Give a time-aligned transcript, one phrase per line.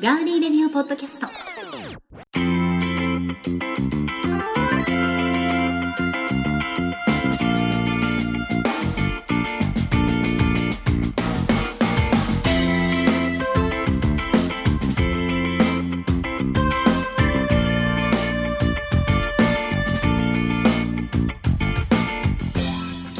[0.00, 1.26] ガーリーレディオポッドキャスト。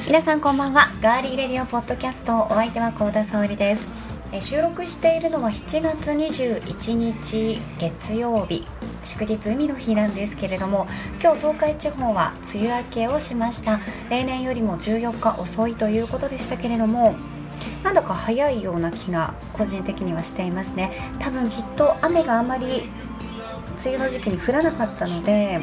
[0.06, 0.92] 皆さんこんばんは。
[1.02, 4.07] ガーリーレディオポッドキャストお相手は幸田沙織です。
[4.30, 8.66] え収録しているのは7月21日月曜日
[9.02, 10.86] 祝日海の日なんですけれども
[11.22, 13.80] 今日東海地方は梅雨明けをしました。
[14.10, 17.14] 例年よりも14日遅いということでしたけれども
[17.82, 20.90] なんだか早いような気が個人的にはしていますね。
[21.20, 22.82] 多分きっと雨があまり
[23.82, 25.60] 梅雨の時期に降らなかったので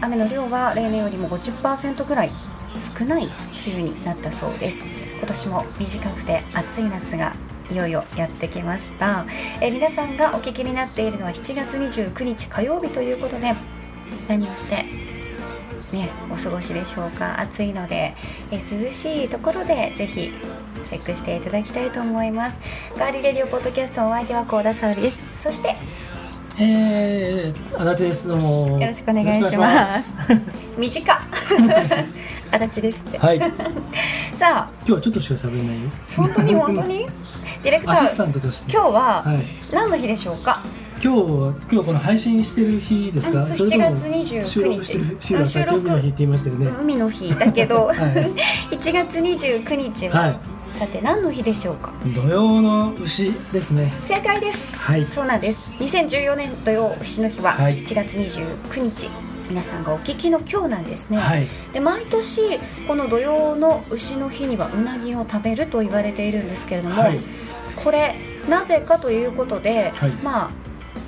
[0.00, 2.30] 雨の量は例年よりも50%ぐらい
[2.78, 3.32] 少ない梅
[3.74, 4.86] 雨になったそうです。
[5.18, 7.34] 今年も短くて暑い夏が
[7.70, 9.24] いよいよやってきました。
[9.60, 13.54] え皆さんがお聞きになっているのは7月29日火曜日ということで
[14.28, 17.40] 何をしてねお過ごしでしょうか？
[17.40, 18.14] 暑いので
[18.50, 20.32] え涼しいところでぜひ
[20.84, 22.58] チェックしていただきたいと思います。
[22.98, 25.20] ガーリーレディオポッドキャストお相手は幸田沙織です。
[25.36, 25.76] そして
[26.62, 28.28] えー、足立です。
[28.28, 28.78] どうも。
[28.80, 30.12] よろしくお願いします。
[30.76, 31.16] 短っ。
[32.52, 33.18] 足立ですって。
[33.18, 33.36] はい。
[33.36, 33.46] 今
[34.36, 34.84] さあ。
[34.84, 35.90] 日はちょっとしか喋れないよ。
[36.16, 37.06] 本当に本当に？
[37.62, 38.72] ディレクタアシスターントとして。
[38.72, 40.62] 今日ははい、何の日でしょうか、
[41.02, 44.68] 今日は今日この配信してる日ですか、うんそうそれとも7月29
[45.20, 45.46] 日。
[45.46, 47.96] 収録海の日って言いましたよね、海の日だけど、 はい。
[48.76, 50.38] 1月29日は、はい。
[50.74, 51.92] さて何の日でしょうか？
[52.14, 53.92] 土曜の牛ですね。
[54.00, 55.04] 正解です、はい。
[55.04, 55.70] そうなんです。
[55.80, 57.78] 2014年土曜牛の日ははい。
[57.78, 59.10] 1月29日、
[59.50, 61.46] 皆さんがお聞きの今日なんですね、はい。
[61.72, 67.18] で毎年この土曜の牛の日にはうなぎを食べると言われているんですけれども、はい。
[67.82, 68.14] これ
[68.48, 70.10] なぜかということで、はい。
[70.22, 70.50] まあ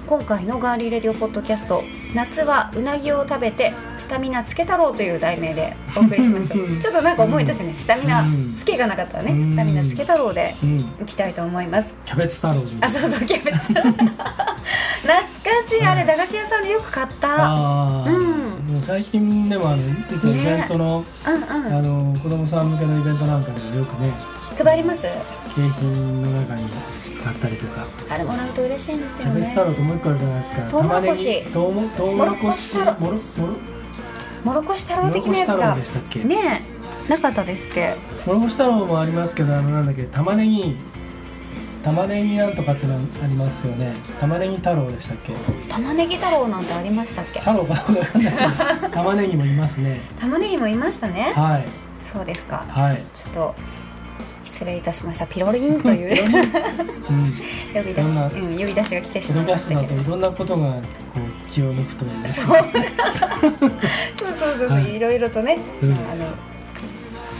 [0.08, 7.74] 今回のガーリーレディオポッドキャスト「夏はうなぎを食べてスタミナつけ太郎」という題名でお送りしましたちょっとなんか思い出すね。
[7.76, 8.24] スタミナ
[8.58, 9.32] つけがなかったらね。
[9.32, 9.52] うん。
[9.52, 11.92] スタミナつけ太郎でうんいきたいと思います。
[12.06, 15.82] キャベツ太郎あそうそうキャベツ懐かしい。
[15.84, 17.46] あれ駄菓子屋さんでよく買った。
[17.46, 18.52] うん。
[18.72, 21.42] もう最近でもあの実はイベントの、うんうん。
[21.44, 24.12] あの子供さん向けのイベントなんかでもよくね
[24.52, 25.02] 配ります？
[25.54, 26.68] 景品の中に
[27.10, 27.86] 使ったりとか。
[28.10, 30.62] あれもらうと嬉しいんですキャよねベツ太郎ともう一個あるじゃないですか。
[30.62, 31.42] トウモロコシ。
[31.52, 32.16] トウモロコシ。
[32.16, 32.92] もろこし太郎。
[33.00, 33.56] もろもろ
[34.44, 35.54] もろこし太郎的なやつが。
[35.54, 36.24] こし太郎でしたっけ？
[36.24, 36.36] ね
[37.08, 37.94] えなかったですっけ？
[38.26, 40.76] もろこし太郎もありますけどあのなんだっけ玉ねぎ。
[41.82, 43.92] 玉ねぎなんとかってのありますよね。
[44.20, 45.32] 玉ねぎ太郎でしたっけ？
[45.68, 47.40] 玉ねぎ太郎なんてありましたっけ？
[47.40, 48.34] 太郎かわかんない。
[48.92, 50.00] 玉ねぎもいますね。
[50.20, 51.32] 玉ねぎもいましたね。
[51.34, 51.66] はい。
[52.00, 52.64] そうですか。
[52.68, 53.54] はい、ちょっと
[54.52, 55.26] 失礼いたしました。
[55.26, 56.10] ピロリンという。
[57.10, 57.34] うん、
[57.74, 60.80] 呼び出し、うん、呼び出しが来てしまいましたけどいろんなことがこ
[61.16, 62.60] う気を抜くというねそう。
[64.14, 64.94] そうそうそう、はい。
[64.94, 65.92] い、ろいろとね、うん。
[65.92, 66.26] あの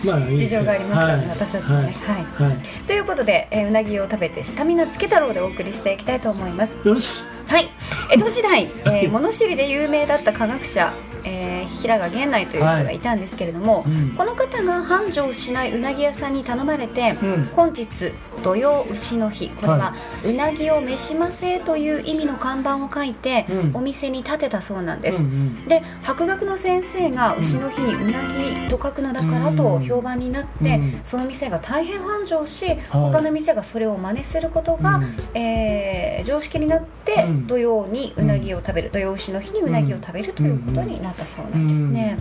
[0.04, 1.28] まあ事情がありますからね、はい。
[1.28, 2.48] 私たちもね、はい。
[2.48, 6.76] はい、ということで、えーうなぎを食べてスタミナつけ太郎でお送りしていきたいと思います。
[6.84, 7.22] よし。
[7.46, 7.68] はい。
[8.10, 10.92] 江戸時代、えー物知りで有名だった科学者、
[11.24, 12.98] えー平賀源内という人がい。
[13.02, 14.10] たんですけれども、うん。
[14.16, 17.50] この方が繁盛しないうなぎ屋さんに頼まれて、うん。
[17.54, 18.12] 本日
[18.42, 19.48] 土曜牛の日。
[19.50, 19.94] これは、は
[20.24, 23.70] うなぎを召しませという意味の看板を書いて、うん。
[23.74, 25.64] お店に立てたそうなんです、うんうん。
[25.66, 31.00] で博学の先生が牛の日にうなぎと書くのだからと評判になって、うん。
[31.02, 32.78] その店が大変繁盛し、はい。
[32.88, 35.14] 他の店がそれを真似することが、うん。
[35.34, 37.46] えー常識になって、うん。
[37.46, 42.18] 土曜にうなぎを食べる、土曜牛の日にうなぎを食べるということになったそうなんですね。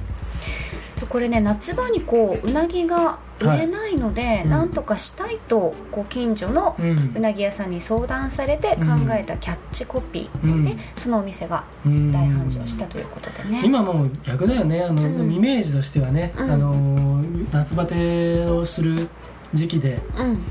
[0.99, 4.49] でこれね夏場にこううなぎが売れないので、うん。
[4.51, 6.75] なんとかしたいとこう近所の
[7.15, 10.79] うなぎ屋さんに相談されて考えたキャッチコピーで、うん。
[10.95, 12.11] そのお店がうん。
[12.11, 13.61] 大繁盛したということでね。
[13.63, 14.83] 今もう逆だよね。
[14.83, 15.31] あの、うん。
[15.31, 16.51] イメージとしてはね、うん。
[16.51, 19.09] あの夏バテをする
[19.53, 20.41] 時期でうん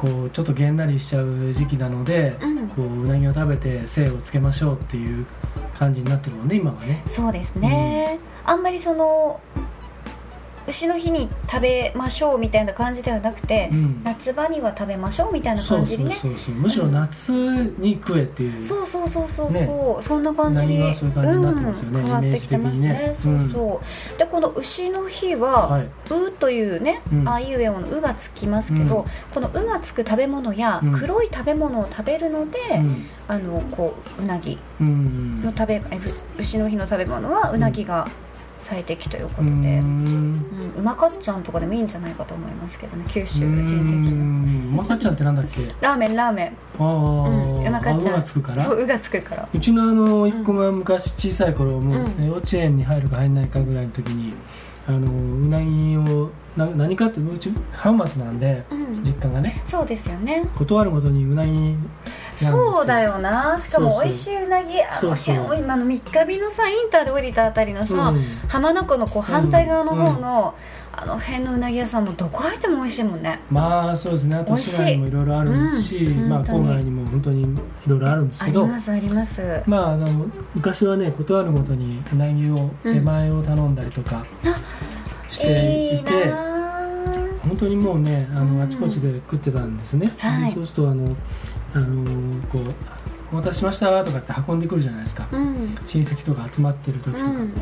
[0.00, 2.68] こうちょっとげんなりしちゃう時期なので、うん。
[2.70, 5.26] こううなぎを食べて精をつけましょうっていう
[5.78, 7.02] 感じになってるもんね今はね。
[7.06, 9.40] そうですね、あんまりその
[10.66, 14.02] 牛の日に食べましょうみたいな感じではなくて、うん。
[14.04, 16.14] 夏場には食べましょうみたいな感じにね。
[16.14, 17.32] そうそうむしろ夏
[17.78, 20.02] に食えっていう、そうそうそうそうそう、ね。
[20.02, 22.88] そんな感じにうん、変わってきてますね。
[22.88, 23.80] ねそうそ
[24.14, 27.28] う、でこの牛の日ははい「う」というね、うん。
[27.28, 29.04] あいうえおの「う」がつきますけど、うん。
[29.34, 30.92] この「う」がつく食べ物やうん。
[30.92, 33.06] 黒い食べ物を食べるので、うん。
[33.28, 35.42] あのこううなぎうん。
[35.42, 35.82] の食べ
[36.38, 38.06] 牛の日の食べ物はうなぎが
[38.60, 40.36] 最適ということうで、ーうん。
[40.36, 40.42] ん。
[40.78, 43.04] うまかっちゃんとかでもいいんじゃないかと思いますけどね。
[43.08, 44.10] 九州う人的に。
[44.68, 44.76] ーん。
[44.76, 45.62] まかっちゃんってなんだっけ？
[45.80, 46.46] ラーメンラーメン。
[46.78, 47.30] ああ、う
[47.62, 47.66] ん。
[47.66, 48.14] うまかっちゃん。
[48.14, 48.62] あうがつくから？
[48.62, 49.48] そううがつくから。
[49.52, 54.34] うちのあの一子が昔小さい頃もう、うん幼稚園に入るか入んないかぐらいの時に
[54.86, 59.02] あのうなぎをな何かってうち浜松なんでうん。
[59.02, 59.60] 実家がね。
[59.64, 60.44] そうですよね。
[60.56, 61.74] 断るごとにうなぎ
[62.46, 63.58] そうだよな。
[63.58, 68.22] しかも美味しいうなぎあの辺を今の三日日のさインターで降りたあたりのさ、うん。
[68.48, 70.54] 浜名湖のこう反対側の方の、
[70.92, 73.40] あの辺のうなぎ屋さんもどこ入っても美味しいもんね。
[73.50, 74.36] まあそうですね。
[74.36, 74.70] あと美味しい。
[74.76, 76.64] 市内にもいろいろあるし、まあうん本当に。
[76.64, 77.46] 郊外にも本当にい
[77.86, 78.62] ろいろあるんですあけど。
[78.64, 79.62] りますあります。
[79.66, 84.24] まああの昔はね断るごとにうなぎをうん出前を頼んだりとか
[85.30, 86.32] していて、いい
[87.42, 88.56] 本当にもうねあうん。
[88.56, 90.52] のあちこちで食ってたんですね、はい。
[90.52, 91.16] そうするとあの
[91.74, 92.04] あの
[92.48, 92.62] こう
[93.32, 95.78] 「お待たせしました」とかって運んでくるじゃないですか、うん。
[95.86, 97.54] 親戚とか集まってる時とか、うん。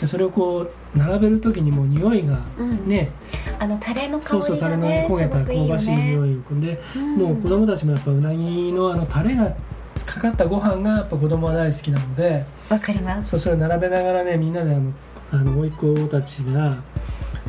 [0.00, 0.60] でそれをこ
[0.94, 2.88] う並べる時にもう匂いがうん。
[2.88, 3.10] ね、
[3.58, 5.06] あのタレの香そうそうタレのりがね。
[5.10, 7.16] 焦げた香ばしいね匂いで、うん。
[7.16, 9.54] もう子供たちもやっぱうなぎのあのタレが
[10.06, 13.30] かかったご飯がやっぱ子供は大好きなのでわかります。
[13.30, 14.92] そうそれを並べながらねみんなであの
[15.32, 16.74] あの甥っ子たちが「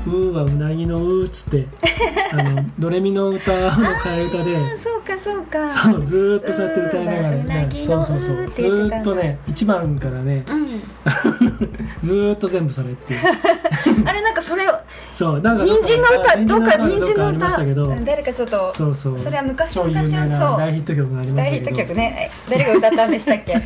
[0.08, 1.68] うーはうなぎのう」っつって
[2.34, 5.70] あのドレミの歌の替え歌であそうかそうか。
[5.92, 10.82] そうずーっとそうやって歌いながらねぎのそうそうそううってず言ってたんだーっとね1番からねうん。
[12.04, 13.20] ずーっと全部それっていう。
[14.06, 14.64] あれなんかそれ
[15.22, 17.62] そうなんか人参の歌どっか人参の歌。
[17.62, 19.20] うん誰かちょっとそうそう。
[19.20, 22.32] それは昔昔名なそう大ヒット曲がありま大ヒット曲ね。
[22.50, 23.54] 誰が歌ったんでしたっけ？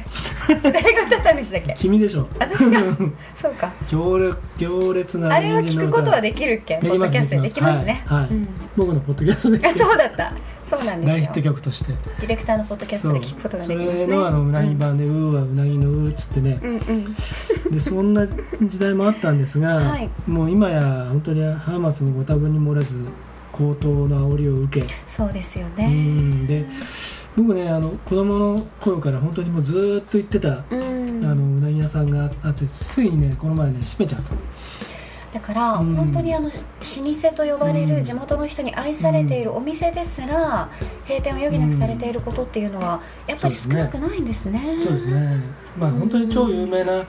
[0.62, 1.74] 誰が歌ったんでしたっけ？
[1.80, 2.28] 君でしょ。
[2.38, 2.82] 私が
[3.42, 3.72] そうか。
[3.90, 6.76] 行列行列なあれは聞くことはでできるっけ？
[6.82, 7.42] ポッドキャストで。
[7.44, 8.04] できますね。
[8.06, 8.20] はい。
[8.20, 8.28] はい。
[8.32, 8.48] うん。
[8.76, 9.66] 僕のポッドキャストで。
[9.66, 10.34] あそうだった
[10.66, 11.16] そうなんですよ。
[11.16, 11.94] 大ヒット曲として。
[11.94, 14.08] ディレクターのポッドキャストで聞くことがそできますね。
[14.08, 16.60] れのあのうなぎ版で「うーはうなぎのう」っつってね。
[16.62, 17.72] うんうん。
[17.72, 20.10] でそんな時代もあったんですが、はい。
[20.28, 23.00] もう今や本当に浜松もご多分に漏れず
[23.52, 24.88] 高騰の煽りを受け。
[25.06, 26.48] そうですようねん。
[26.48, 26.66] で
[27.38, 31.26] 僕ねあの子供の頃から本当にもうずーっと行ってた、うん。
[31.26, 34.34] あのうなぎ屋さんがあってついにねこの前ね閉めちゃった
[35.36, 35.96] だから、うん。
[35.96, 37.90] 本当にあの老舗と呼ばれうん。
[37.90, 40.70] る地元の人に愛されているお店ですら、
[41.06, 44.62] 閉店を余儀なくされていることっていうのはやっぱり少なくないんですね。
[44.82, 45.44] そうですね。
[45.78, 47.04] まあ本当に超有名な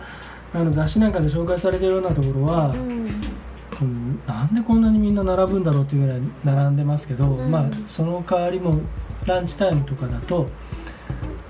[0.53, 2.81] あの雑誌なんかで紹介されてるようなところは、うん。
[2.81, 7.49] うんなんでこんなにみんな並ぶんだろうっていうぐらい並んでますけど、うん。
[7.49, 8.81] まあその代わりも
[9.25, 10.49] ランチタイムとかだと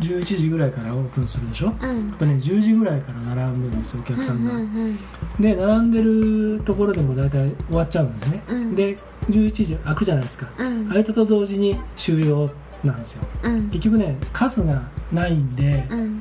[0.01, 1.69] 11時ぐらいからオープンするでしょ？
[1.69, 2.13] うん。
[2.15, 4.97] あとね10時ぐらいから並ぶんですよお客さんが、うんうん
[5.41, 8.75] で並んでるところでも大体終わっちゃうんですね、うん。
[8.75, 8.97] で
[9.29, 10.87] 11時開くじゃないですか、うん。
[10.89, 12.51] 開いたと同時に終了
[12.83, 13.25] なんですよ。
[13.43, 13.71] うん。
[13.71, 14.83] 結局ね数が
[15.13, 16.21] ないんで、うん。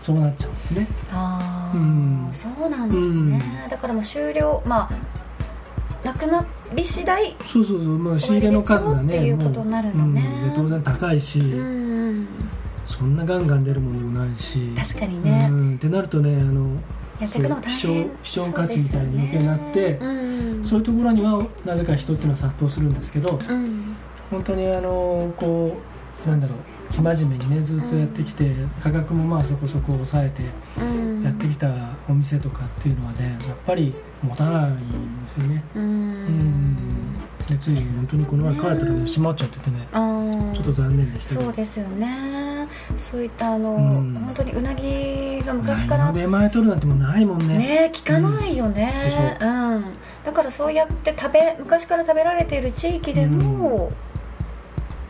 [0.00, 0.86] そうなっちゃうんですね。
[1.12, 2.30] ああ、うん。
[2.32, 4.90] そうなんですね、だからもう終了まあ
[6.06, 6.44] なくな
[6.74, 10.14] り次第そうそうそう、まあ、仕入れの数がねうううん。
[10.14, 10.20] で
[10.54, 11.83] 当然高いし、うんうん
[12.86, 14.72] そんなガンガン出るものでもないし。
[14.76, 16.76] 確かにね、うん、ってなるとねあの
[17.20, 23.96] やっていくのが大希変少希少価値みたいに余計になってねうんそういうところにはなぜか人っていうのは殺到するんですけどうん。
[24.30, 25.76] 本当にあのこ
[26.26, 26.58] うなんだろう
[26.90, 30.42] 生真面目にねずっとやってきて、価格もまあそこそこ抑えて
[30.80, 33.92] うんやってきたお店とかっていうのはねやっぱり
[34.22, 35.64] 持たないんですよね。
[35.74, 36.76] ううん
[37.44, 39.88] んでつい本当にこの前帰ったらね閉まっちゃっててね。
[39.92, 40.52] あー。
[40.52, 42.66] ちょっと残念でしたそうですよね。
[42.98, 44.14] そういったあの、うん。
[44.14, 47.58] 本当にうなぎが昔から出前取るなんてもうないもんね。
[47.58, 48.92] ね聞かないよね。
[49.04, 49.84] でし、うん。
[50.24, 53.90] だからそうやって食べ昔から食べられている地域でも、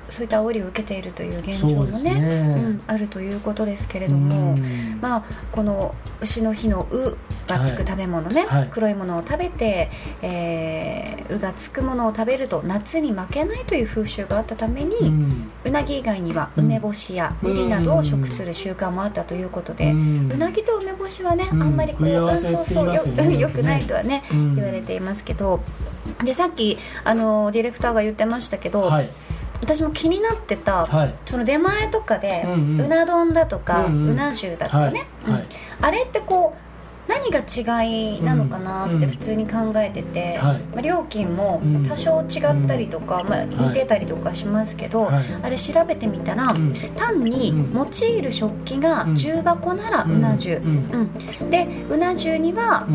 [0.08, 4.98] そういった煽りを受けているという現状もねね、うん、あるということですけれども、うん。
[5.00, 8.68] まあ、この牛の日の「う」がつく食べ物ね、はい。
[8.70, 9.90] 黒いものを食べて、
[10.22, 15.04] えーう」がつくものを食べると夏に負けないという風習があったために、う
[15.66, 21.62] うんなぎ以外にはうん梅干しやうんリリなどを食する習慣もあったということで、うなぎと梅干しはね、うん。
[21.62, 23.34] あんまりこう、うんそうそうよね。
[23.34, 24.54] よ よくないとはね、うん。
[24.54, 25.60] 言われていますけど
[26.24, 29.08] でさっきあのディレクターが言ってましたけど、はい
[29.60, 31.14] 私も気になってた、はい。
[31.26, 32.88] その出前とかで、うんうん。
[32.88, 34.06] な丼だとか、ううん。
[34.08, 35.32] うんな重だとかね、はい。
[35.32, 35.42] はい。
[35.42, 35.46] うん
[35.80, 36.60] あれってこう
[37.06, 40.58] 何が違いなのかなうんって普通に考えてて、はい。
[40.60, 41.86] まあ、料金もうん。
[41.86, 45.24] 多少違ったりとか、まあ、似てたりとかしますけど、はい。
[45.42, 46.72] あれ調べてみたら、うん。
[46.96, 47.72] 単にうん。
[47.74, 49.14] 用いる食器がうん。
[49.16, 51.10] 重箱ならうな重、うん。
[51.42, 51.50] うん。
[51.50, 52.86] でうな重には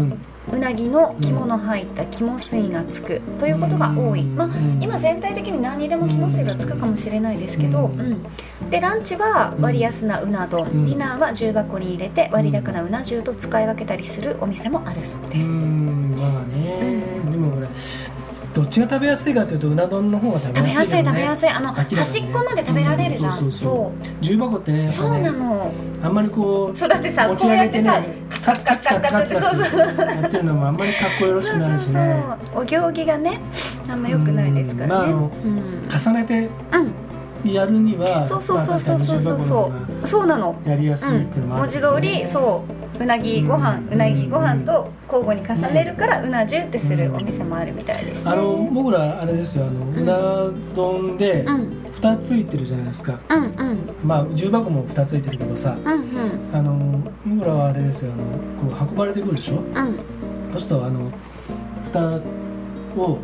[0.51, 4.35] うなぎの肝の入った肝水がつくということが多い、うん。
[4.35, 8.11] まあうん今全体的に何にでも肝水がつくかもしれないですけど、ううん。
[8.13, 10.85] んでランチは割安なうな丼、ん。
[10.85, 16.15] ディナーは重箱に入れて割高なうな重と使い分けたりするお店もあるそうです、うん。
[16.17, 16.79] まあね、
[17.29, 17.67] でもこれ
[18.59, 21.49] どっちが食べやすいかというとうな丼の方が食べやすいやすいけどね食べやすい。
[21.49, 21.85] あのね。
[21.95, 25.71] 端っこまで食べられるじゃん、うんそうそうそう重箱ってねやっぱそうねなの。
[26.03, 32.23] あんまりこうそうだってさ持ち上げてねこうやってカツカツカツカツカツそうそうやってるのもあんまりかっこよろしそうそうそくないしね
[32.55, 33.39] うお行儀がね
[33.89, 37.08] あんま良くないですからねうんまああのうん重ねてうん
[37.45, 39.39] やるにはそうそうそうそうそうそう。
[39.39, 39.71] そ
[40.03, 40.55] うそうなの。
[40.65, 42.63] やりやすいっていうのもあ文字るけどね通りそ
[42.99, 43.93] ううなぎご飯うん。
[43.93, 48.25] うなぎご飯と交互に重ねるからうな重ってするお店もあるみたいです。
[48.25, 51.79] ねあの僕らあれですよあのうな丼でうん。
[51.93, 53.19] 蓋ついてるじゃないですか。
[53.29, 53.77] うんうん。
[54.05, 56.01] まあ重箱も蓋ついてるけどさうんうん。
[56.53, 58.23] あの僕らはあれですよあの
[58.77, 59.55] こう運ばれてくるでしょ？
[59.57, 59.95] うん。
[60.51, 61.11] そうするとあの
[61.85, 62.19] 蓋
[62.97, 63.17] を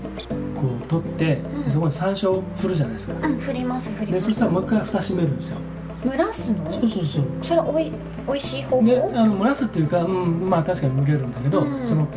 [0.55, 1.71] こう取って、うん。
[1.71, 3.27] そこに山椒を振るじゃないですか。
[3.27, 5.57] うん振ります振りまでそしたらもう一回蓋閉めるんですよ。
[6.03, 6.71] 蒸らすの？
[6.71, 7.25] そうそうそう。
[7.41, 7.91] それおい
[8.27, 11.83] おいしい方で法あの蒸らすっていうか、うん、まあ確かに蒸れるんだけど、うん。
[11.83, 12.07] その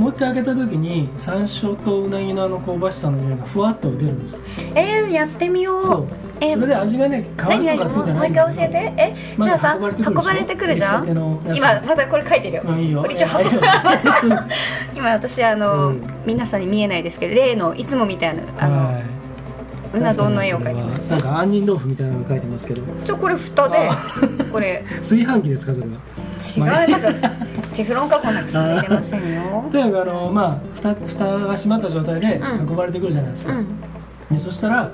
[0.00, 4.40] もう一回開けた時に山椒とうなぎのあの香ばしさの匂いがふわっと出るんですよ。
[4.74, 5.82] えー、やってみよう。
[5.82, 6.06] そう。
[6.40, 8.30] えそれで味がね変わる何とかってじゃ何もうもう一ない。
[8.30, 9.02] んだけど回教えて。
[9.02, 9.14] え
[9.44, 11.06] じゃあさ運ばれてくるじゃん？
[11.54, 12.62] 今まだこれ書いてるよ。
[12.64, 13.02] うんいいよ。
[13.02, 14.00] これ一応運ばれ
[14.96, 16.02] 今私あの、うん。
[16.24, 19.04] 皆さんに見えないですけど例のいつもみたいなあの、はい。
[19.92, 21.10] うな丼の絵を描いてます。
[21.10, 22.82] なんか杏仁豆腐みたいなのが書いてますけど。
[23.04, 23.76] ちょこれ蓋で。
[23.86, 23.96] あ
[24.50, 24.82] これ。
[24.98, 25.92] 炊飯器ですかそれは。
[26.40, 27.06] 違います
[27.74, 29.64] テフロン加工なんかされてませんよ。
[29.72, 32.68] とにかくあのまあ蓋蓋が閉まった状態でうん。
[32.68, 33.66] 運ばれてくるじゃないですか、うん。
[34.30, 34.90] でそしたら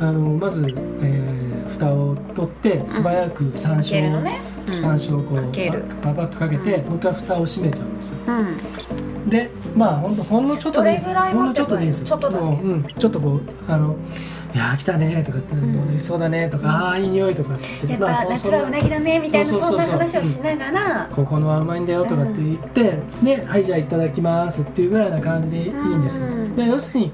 [0.00, 0.66] あのまず、
[1.02, 1.50] えー
[1.80, 4.38] 蓋を取って素早く山椒を、のね。
[4.66, 4.74] うん。
[4.74, 5.82] 山椒をこうかける。
[6.02, 8.18] パパッとかけて、もう一回蓋を閉めちゃうんですよ。
[8.26, 9.30] うん。
[9.30, 12.04] でまあほんとほんのちょっとでほんのちょっとでいいです。
[12.04, 12.44] ちょっとだけ。
[12.44, 13.96] もう、うん、ちょっとこうあの
[14.54, 15.58] 「いやー来たね」とかって「ん。
[15.72, 17.54] もう美味しそうだね」とか「ああいい匂い」とか
[17.88, 26.20] やっまあそぱ夏はうなぎだねみたいなそんな話をしながらここのはうまいんだよとかって言って、ねはいじゃあいただきますっていうぐらいな感じでいいんです
[26.56, 27.12] で要するに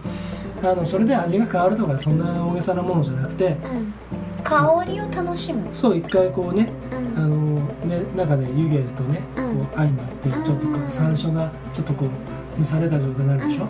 [0.62, 3.93] あのそれで味が変わるとかそんな大げさなものじゃなくてうん。
[4.47, 5.69] 香りを楽しむ。
[5.73, 7.19] そう一回こうねうん。
[7.19, 7.37] あの
[7.85, 9.59] ね中で湯気とね、うん。
[9.59, 13.66] こう相まってちょっとこう山椒がちょっとこう蒸された状態になるでしょ、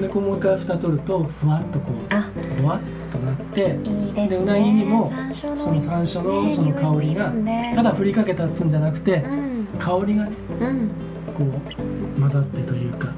[0.00, 2.28] でこうもう一回蓋取るとふわっとこうあ。
[2.60, 2.80] ぼわっ
[3.12, 4.28] となっていいですね。
[4.28, 7.32] でうなぎにもその山椒のねその香りが
[7.74, 9.66] ただ振りかけたっつうんじゃなくてうん。
[9.78, 10.88] 香りがねうん。
[11.36, 13.12] こう混ざってというか。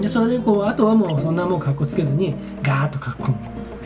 [0.00, 3.38] でそれでこうあとはもうそんなもうかっこつけずにガーッとかっこむ。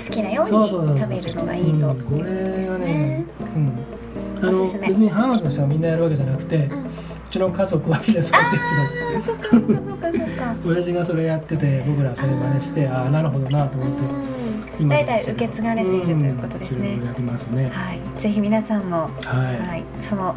[0.02, 3.24] 好きなように食べるのがいいと、うんこれはねね。
[3.56, 4.48] うん。
[4.48, 4.88] あのおすすめ。
[4.88, 6.89] 別に浜松の人がみんなやるわけじゃなくて、ううん
[7.30, 10.54] ちの家族はみんなそうやってそっかそっかそっかそっか。
[10.62, 14.88] た親父がそれやってて僕らそれ真似してああなるほどなと思ってうん。
[14.88, 16.94] 代々受け継がれているということですね。
[16.94, 17.70] うんそれをやりますね。
[17.72, 18.00] はい。
[18.20, 19.84] ぜひ皆さんもはい、はい。
[20.00, 20.34] その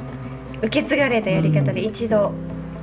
[0.61, 2.31] 受け継がれたやり方で一度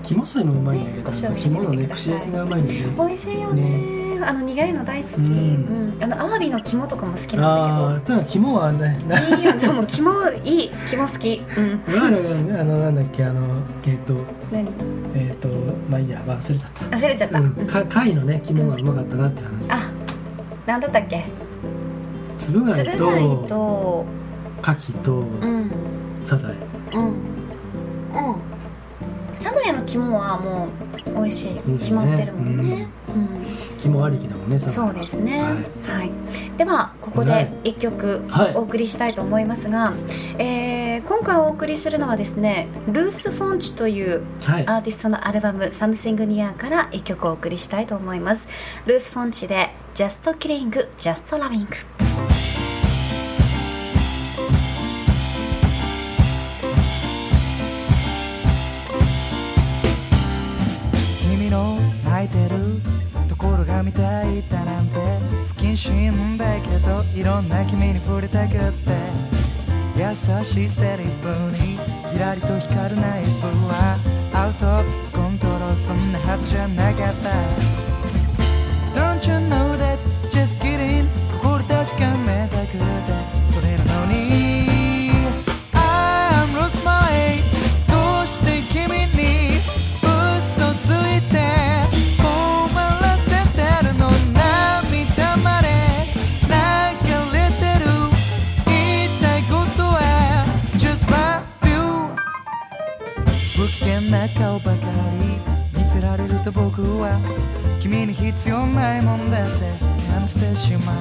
[0.03, 2.95] 肝水もうまいんだけどご賞味して肝のね串焼きがうまいんだよね。
[2.97, 5.99] 美味しいよねあの苦いの大好き、ううん。
[5.99, 8.99] んあのアワビの肝とかも好きあなんあとにかく肝はね
[9.39, 9.41] い。
[9.43, 9.53] いよ。
[9.59, 10.11] でも肝
[10.45, 10.71] いい。
[10.89, 11.43] 肝好き。
[11.57, 11.81] うん。
[11.89, 13.41] あのなんだっけあの
[13.87, 14.15] えっ、と
[14.51, 14.69] 何？
[15.15, 15.49] えっ、と
[15.91, 16.23] まあいいや。
[16.27, 16.97] 忘れちゃった。
[16.97, 19.71] 忘れちゃった、うん、か貝のね肝がうまかったなって話。
[19.71, 19.91] あ
[20.67, 21.25] なんだったっけ？
[22.37, 24.05] つぶ貝とと。
[24.63, 25.71] 牡蠣とうん。
[26.25, 26.53] サザエ。
[26.95, 27.03] うん。
[27.05, 27.13] うん。
[29.35, 30.69] サザエの肝はも
[31.07, 31.59] う美味しい。
[31.59, 33.00] うん決まってるもんね、うん
[33.83, 35.49] 肝ありきだもんねそうですね、は
[35.95, 36.11] はい。
[36.57, 37.45] ではここはい。
[37.47, 38.55] で一曲はい。
[38.55, 39.93] お送りしたいと思いますが、
[40.39, 44.67] えー今回お送りするのはですねルース・フォンチというはい。
[44.67, 48.49] アーティストのアルバム「Something Near」から一曲お送りしたいと思います。
[48.87, 51.67] ルース・フォンチで「Just Killing Just Loving」
[51.99, 52.10] 君
[65.91, 68.91] しいんだけどいろんな君に触れたくって。
[69.97, 70.07] 優
[70.45, 71.29] しいセリフ
[71.61, 71.79] に
[72.11, 73.99] キラリと光るナイフは
[74.33, 74.83] アウト
[75.13, 77.31] コントロールそんなはずじゃなかった。
[78.95, 79.99] Don't you know that
[80.31, 81.07] just kidding
[81.43, 82.60] 心確かめた。
[107.81, 109.73] 君に必要ないもんだって
[110.13, 110.97] 感じてしまう。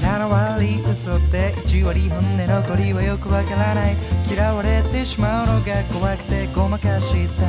[0.00, 3.96] 7割嘘で1割本音残りはよくわからない。
[4.30, 7.42] 嫌われてしまうのが怖くてごまかした。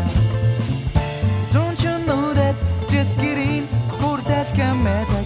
[1.57, 2.55] Don't you know that
[2.87, 5.18] just kidding 心確かめた。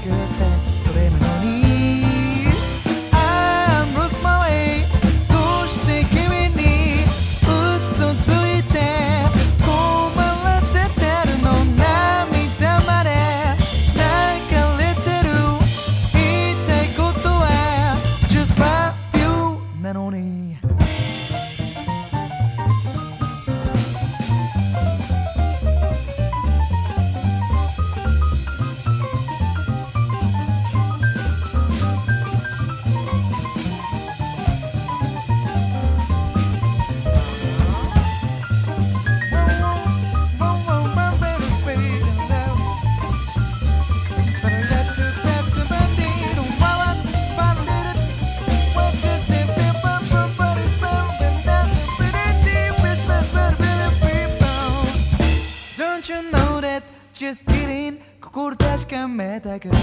[59.63, 59.79] くれて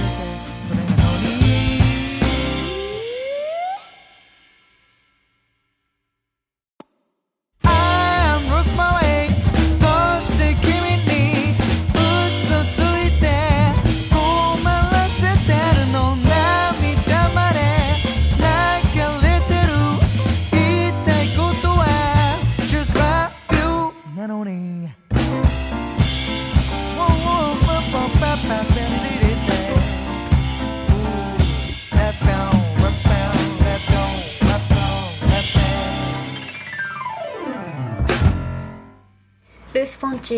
[0.69, 0.90] それ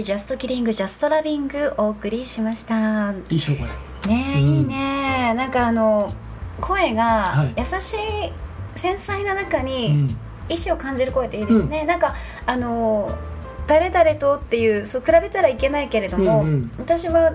[0.00, 3.12] ジャスト・キリング・ジャスト・ラビングお送りしました。
[3.12, 3.64] ねいいしょこ
[4.08, 4.40] れえ、うん。
[4.40, 5.34] いいね。
[5.34, 6.10] なんかあの
[6.60, 7.54] 声がはい。
[7.58, 7.98] 優しい
[8.74, 10.18] 繊細な中うにん。
[10.48, 12.14] 意志を感じる声っていいですね、なんか
[12.46, 13.10] あの
[13.66, 16.70] 誰々とっていうそう比べたらいけないけれども、うんうん。
[16.78, 17.34] 私は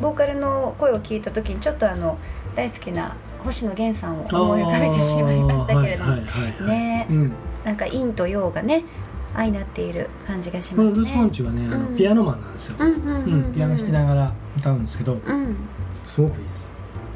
[0.00, 2.18] ボーカルの声を聞いた時にちょっとあの
[2.54, 7.32] 大好きな星野源さんを思い浮かべてしまいましたけれども、はいはいはいはいねうん。
[7.64, 8.84] なんか陰と陽がね
[9.38, 11.04] 相なっている感じがしますね。
[11.04, 11.96] ス・フォンチはねあのうん。
[11.96, 13.44] ピアノマンなんですよ、うんうんうんうん。
[13.44, 15.56] うんピアノ弾きながら歌うんですけどうん、
[16.04, 16.68] すごくいいです。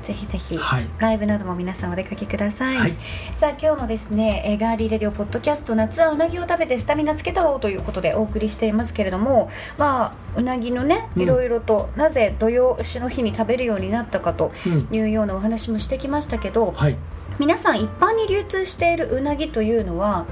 [0.03, 0.87] ぜひぜひ、はい。
[0.99, 2.97] ライブなども皆さんお出かけください、はい。
[3.37, 11.23] さあ今日のですねえーガーリーレディオポッドキャスト夏はうなぎを食べてスタミナつけたろうということでお送りしていますけれどもまあうなぎのねうん。
[11.23, 14.97] いろいろと、なぜ土曜しの日に食べるようになったかとうん。
[14.97, 16.97] いうようなお話もしてきましたけどはい。
[17.39, 20.27] 皆さん一般に流通しているうなぎというのは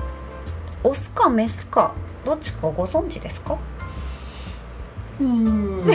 [0.83, 3.57] オスかメスかどっちかご存知ですか？
[5.21, 5.87] うん。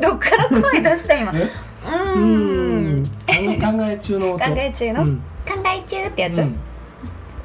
[0.00, 1.32] どっから声出した今？
[1.32, 3.04] うん。
[3.04, 4.44] 考え中の音？
[4.44, 5.16] 考え中の、うん。
[5.16, 5.22] 考
[5.64, 6.58] え中ってやつ、うん。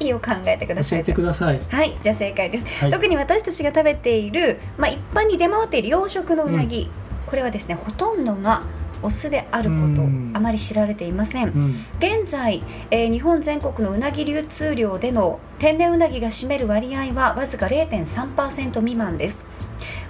[0.00, 1.60] いいよ考えてくださ教えいてください。
[1.70, 2.90] はいじゃあ正解です、はい。
[2.90, 6.90] 特に私たちが食べている、まあ、一般に出回っている養殖のうなぎ、
[7.26, 8.62] これはですねほとんどが
[9.04, 10.32] オスであることうん。
[10.34, 11.84] あまり知られていません、うん。
[11.98, 19.44] 現在、えー日本全国のうなぎ流通量での天然うなぎが占める割合はわずか0.3%未満です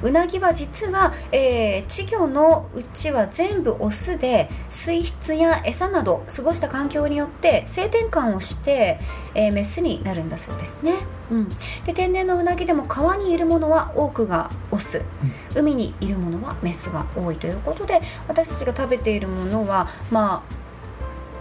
[0.02, 8.98] うなぎは実は、えー稚魚のうちは全部オスで水質や餌など過ごした環境によって性転換をして、
[9.34, 10.94] えーメスになるんだそうですね、
[11.30, 11.48] うん、
[11.84, 15.02] で天然のうなぎでも川にいるものは多くがオス、
[15.54, 20.44] 海にいるものはメスが多いということで私たちが食べているものはま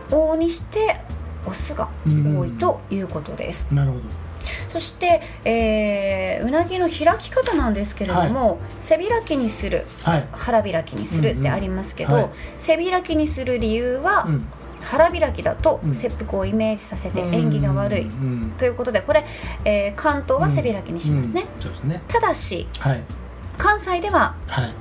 [0.09, 1.01] あ往々にして
[1.45, 4.22] オスが多いということです、なるほど
[4.73, 10.27] そして、えーうなぎの開き方なんですけれども、背開きにするはい。
[10.31, 12.33] 腹開きにするってありますけど、うんうんはい。
[12.57, 14.47] 背開きにする理由は、うん。
[14.81, 15.93] 腹開きだとうん。
[15.95, 18.53] 切腹をイメージさせて縁起が悪い、うん。
[18.57, 19.23] ということでこれ、
[19.63, 22.01] えー関東は背開きにしますね、すね。
[22.07, 23.01] ただしはい。
[23.57, 24.73] 関西でははい。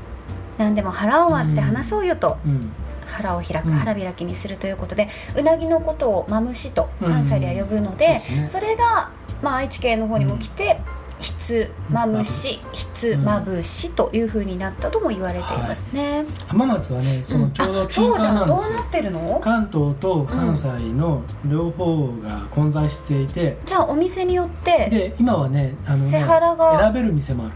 [0.56, 2.72] 何でも腹を割って話そうよと、うん。
[3.06, 3.74] 腹を開く、うん。
[3.74, 8.20] 腹開きにするということでうなぎのことをマムシと関西では呼ぶので、うん。
[8.20, 8.46] そうですね。
[8.46, 9.10] それが、
[9.42, 10.80] まあ、愛知県の方にも来て、
[11.18, 18.32] ひつまむしひつまぶしというふうになったとも言われていますね、浜松はねそのちょうどあ中なんですよ。
[18.44, 18.46] ん。
[18.48, 19.38] どうなってるの？
[19.40, 26.80] 関東と関西の両方が混在していて、じゃあお店によってで今はねあのね背腹が。
[26.80, 27.52] 選べる店もある。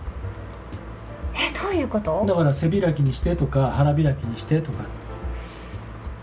[1.35, 2.25] えどういうこと？
[2.25, 4.85] だから背開きにしてとか腹開きにしてとか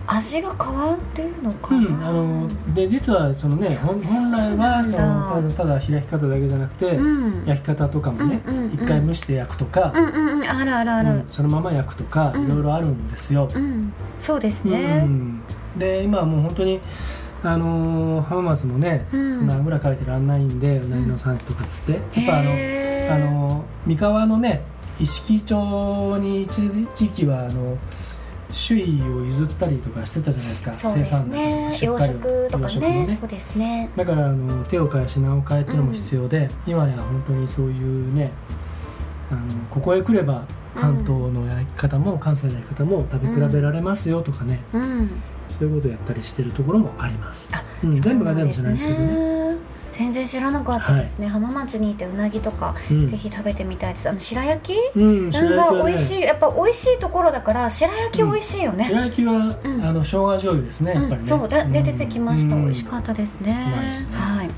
[0.06, 7.46] 味が変わるのかな、うん、あので実はそのね本来はそのただただ開き方だけじゃなくて、うん。
[7.46, 8.74] 焼き方とかもねうんうんうん。
[8.74, 11.10] 一、回蒸して焼くとか、うんうんうんあるあるある。
[11.10, 12.46] うんそのまま焼くとか、うん。
[12.46, 13.48] いろいろあるんですよ。
[13.54, 15.42] うん、そうですうねん、
[15.78, 16.80] で今はもう本当に
[17.44, 19.38] あのー浜松もね、うん。
[19.40, 22.52] そんなあぐらかいてらんないんでうなぎの産地とかっつって、やっぱあの
[23.16, 24.62] あの三河のね
[25.00, 26.62] 一色町に一
[26.96, 27.78] 時期はあの
[28.54, 31.72] 首位を譲ったりとかしてたじゃないですかそうですね。
[31.82, 33.18] 養生産量殖とか養殖のね。
[33.20, 33.90] そうですね。
[33.96, 38.32] だからあの手を変え品を変えっていうのも必要で、今や本当にそういうね
[39.32, 45.10] あのここへ来れば関東の焼き方も、関西の焼き方も食べ比べられますよとかね、うん。
[45.50, 47.50] そういうことをやったりしてるところもあります。
[47.54, 49.43] あうん、全部が全部じゃないですけどねね
[49.94, 53.08] 全然知らなかったですね、浜松にいてうなぎとか、うん。
[53.08, 54.10] ぜひ食べてみたいです。
[54.10, 54.98] あの白焼き？
[54.98, 56.20] うんが美味しい。
[56.20, 59.84] いやっぱ美味しいところだから白焼き美味しいよね、白焼きは、うん。
[59.84, 62.64] あの生姜醤油ですねやっぱりね、うん、そうでで出てきました、うん。
[62.66, 63.54] 美味しかったですね。
[64.12, 64.50] はい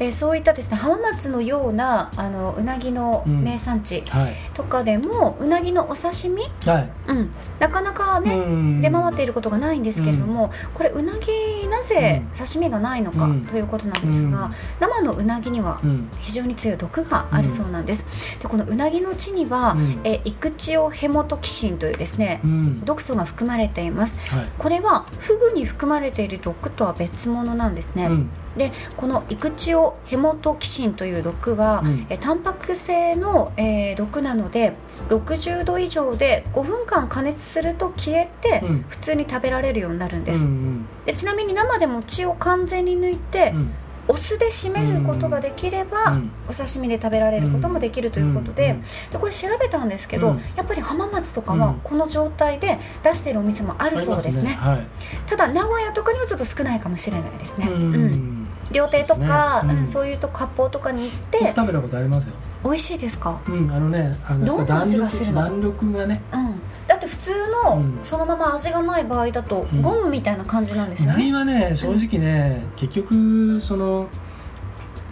[0.00, 4.34] えーそういったですね浜松のようなあのうなぎの名産地はい。
[4.54, 8.80] とかでも、うなぎのお刺身、はい、うん、なかなかね、うん。
[8.80, 13.46] 出回っていることがないんですけれども、これうなぎなぜ刺身がないのかうん。
[13.46, 14.54] ということなんですが、うん。
[14.80, 16.08] 生のうなぎにはうん。
[16.20, 18.04] 非常に強い毒があるそうなんです、
[18.40, 20.00] でこのうなぎの血には、うん。
[20.04, 22.84] えイクチオヘモトキシンというですね、うん。
[22.84, 24.18] 毒素が含まれています。
[24.30, 24.46] はい。
[24.58, 32.06] これはフグに含まれている毒とは別物なんですね、うんでこのイクチオヘモトキシンという毒は、うん。
[32.08, 34.74] えタンパク性の、えー毒なので
[35.08, 38.84] 60度以上で5分間加熱すると消えて、うん。
[38.88, 43.70] 普通に食べられるようになるんです、うんでちなみに生でも血を完全に抜いて、うん。
[44.08, 46.30] お酢で締めることができれば、うん。
[46.48, 50.36] お刺身で食べられることもできるということで,、うんでこれ調べたんですけど、うん。
[50.56, 51.80] やっぱり浜松とかはうん。
[51.82, 54.86] この状態で出しているお店もあるそうですね,、はい。
[55.26, 62.34] ただ名古屋とかにはちょっと少ないかもしれないですね、ううんん料亭とかそう,、いうと割烹とかに行って僕食べたことありますよ。
[62.64, 65.42] 美味しいですか、うんあのねあのどんな味がするの？
[65.42, 66.20] 弾力がね。
[66.32, 66.54] うん、
[66.88, 67.32] だって普通
[67.64, 68.00] の、うん。
[68.02, 69.82] そのまま味がない場合だと、うん。
[69.82, 74.08] ゴムみたいな感じなんですよ何ね、はね正直ね、結局その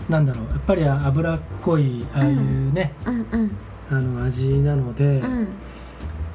[0.09, 3.27] なんだろうやっぱり脂っこいああいうね、うん。
[3.31, 3.57] うん
[3.90, 5.49] あの味なので、うん。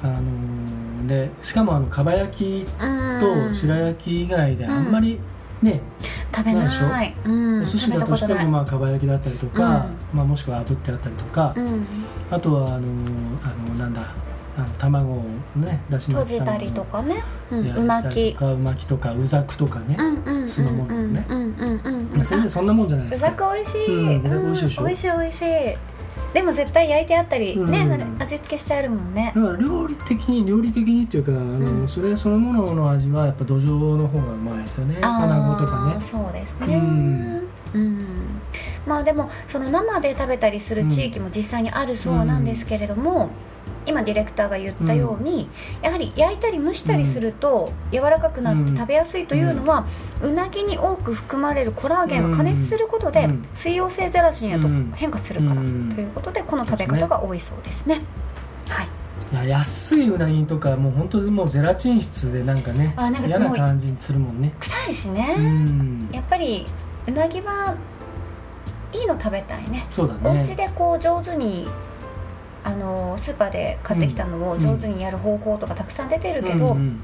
[0.02, 3.20] あのでしかもあのかば焼きうん。
[3.20, 5.18] と白焼き以外であんまり
[5.62, 5.80] ね、
[6.34, 6.66] 食べない。
[6.66, 6.78] でし
[7.26, 7.28] う。
[7.30, 11.86] ん、お寿司だとしてもまあかば焼きだったりとか、まあ、もしくは炙ってあったりとか、うん、
[12.30, 12.86] あとはあの
[13.42, 14.14] あのなんだ
[14.56, 15.22] あの卵を
[15.56, 18.86] ね出し閉ますじたりとかね、うん、やうまきとかう巻き。
[18.86, 21.24] とかうざくとかね、うんうんうん酢の物ね。
[21.28, 25.44] うんうんうんそんなもんじゃないでうざすかく美味しい、うんうざく美味しい美味しい美味しい
[26.32, 28.22] でも絶対焼いてあったり、ねうん。
[28.22, 29.32] 味付けしてあるもんね。
[29.34, 31.40] だから料理的に料理的にっていうかあの、
[31.80, 31.88] うん。
[31.88, 34.98] それそのものの味はやっぱ土壌の方がうまいですよね。
[35.02, 36.00] 穴子とかね。
[36.00, 36.76] そうですね。
[36.76, 37.48] うん。
[37.74, 37.98] うん。
[38.86, 43.30] まあでもその生で食べたりする地域も実際にあるそうなんですけれども、
[43.86, 45.48] 今ディレクターが言ったように、
[45.82, 49.86] やはり焼いたり蒸したりすると柔らかくなって食べやすいというのは、
[50.22, 53.42] うなぎに多く含まれるコラーゲンは加熱することでうん。
[53.54, 55.92] 水溶性ゼラチンへと変化するからうん。
[55.94, 58.02] ということでこの食べ方が多いそうですね。
[58.68, 58.88] はい。
[59.32, 64.52] いや安いうなぎとかもう本当にもうゼラチン質でなんかねあなんか嫌な感じするもんね。
[64.58, 66.08] 臭いしね、うん。
[66.12, 66.66] やっぱり
[67.06, 67.74] うなぎは
[68.92, 69.86] いいの食べたいね。
[69.90, 70.20] そうだね。
[70.24, 71.68] お家でこう上手に
[72.62, 77.00] あのスーパーで買ってきたのを上手にやる方法とかたくさん出てるけど、うんうん。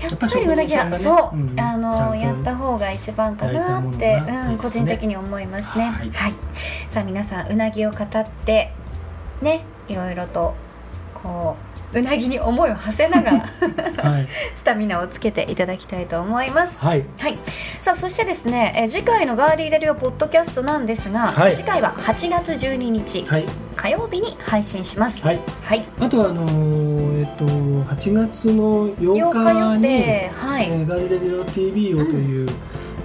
[0.00, 5.86] やっぱりうなぎは、やっぱりそう、うんあのやった方が一番かなって、うん、個人的に思いますね。
[5.86, 6.34] はい。
[6.90, 8.72] さあ皆さんうなぎを語って
[9.42, 10.54] ねいろいろと
[11.14, 11.65] こう
[11.96, 13.38] うなぎに思いを馳せながら
[14.10, 14.28] はい。
[14.54, 16.76] スタミナをつけていただきたいと思います。
[16.78, 17.04] はい。
[17.18, 17.38] はい、
[17.80, 21.56] さあそしてですね、えー次回のガーリーレディオポッドキャストなんですが、はい。
[21.56, 23.44] 次回は8月12日、はい。
[23.74, 25.22] 火曜日に配信します。
[25.22, 25.40] はい。
[25.62, 32.48] はい、あとはあのーえっと8月の8 8日に定、はい、えーガリレディオ TV をという、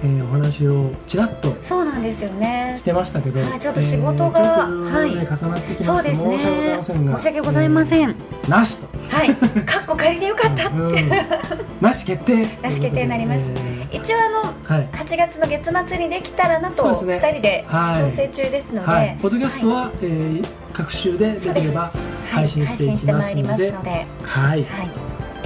[0.04, 2.74] えーお話をちらっとそうなんですよね。
[2.78, 2.82] し。
[2.82, 5.10] てましたけど、はいちょっと仕事がえーはい。
[5.12, 5.16] 重
[5.50, 7.16] なってきまそうですして申し訳ございねませんが。
[7.18, 8.10] 申し訳ございません。
[8.10, 9.28] えーなしと、はい、
[9.64, 10.68] かっこ仮でよかった。
[10.68, 10.94] うん、
[11.80, 12.46] なし決定。
[12.60, 13.52] なし決定になりました。
[13.52, 13.98] ということで。
[13.98, 14.88] 一応あのはい。
[14.92, 17.28] 8月の月末にできたらなとそうですね。
[17.28, 17.94] 2人ではい。
[17.96, 21.60] 調整中ですので、はい、ポッドキャストはは、えー各週でいそうです。
[21.60, 21.90] できればはい。
[22.32, 23.90] 配信していきますので、すので、
[24.22, 24.64] はい。
[24.64, 24.86] はい、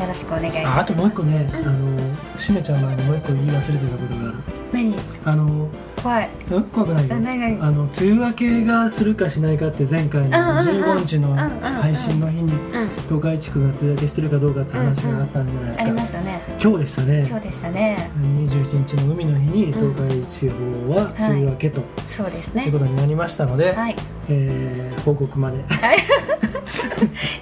[0.01, 0.67] よろしくお願いします。
[0.67, 1.96] ああともう一個ね、あの
[2.37, 4.39] 閉めちゃう前にもう一個言い忘れてたことがある。
[4.73, 4.95] 何？
[5.25, 5.69] あの
[6.07, 6.29] 怖い。
[6.53, 7.17] うん怖くないよ。
[7.61, 16.41] あの梅雨明けがするかしないかって前回のうんうんうん15日のうんうんうん配信の日にうん東海地区が梅雨明けしてるかどうかって話があったんじゃないですありか、ましたね。
[16.63, 17.25] 今日でしたね。
[17.29, 18.11] 今日でしたね。
[18.39, 22.67] 27日の海の日に東海地方は梅雨明けと、そうですね。
[22.67, 23.97] いうことになりましたので、はい。
[24.29, 25.59] えー報告まで。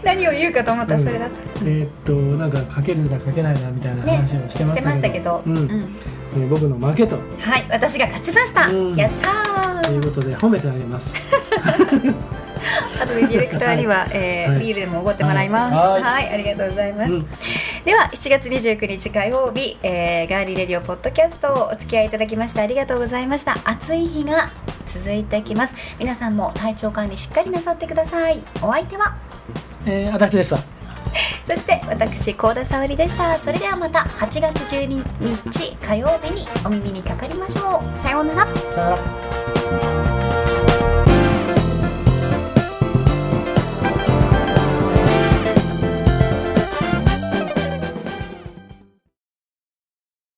[0.04, 5.56] 何を言うかと思ったらそれだった、えーっとなんかかけるだかけないだみたいなね話をしてましてましけど,、したたけど、うん。
[5.56, 5.84] うん
[6.36, 7.16] えー僕の負けと。
[7.40, 8.96] はい私が勝ちました、うん。
[8.96, 9.80] やったー。
[9.82, 11.14] ということで褒めてあげます。
[13.02, 14.60] あとでディレクターには、えーはい。
[14.60, 15.74] ビールでもおごってもらいます。
[15.74, 16.24] ははい。
[16.24, 17.12] い、ありがとうございます。
[17.12, 17.26] うん。
[17.84, 23.58] では7月29日火曜日、えーガーリーレディオポッドキャストをお付き合いいただきましてありがとうございました。
[23.64, 24.50] 暑い日が
[24.86, 25.74] 続いてきます。
[25.98, 28.38] 皆さんも体調管理しっかりなさってください。
[28.62, 29.14] お相手は？
[29.86, 30.58] えー、足立でした
[31.44, 33.38] そして私高田沙織でした。
[33.38, 35.04] それではまた8月12
[35.44, 37.98] 日火曜日にお耳にかかりましょう。
[37.98, 38.46] さようなら。
[38.46, 40.13] さよなら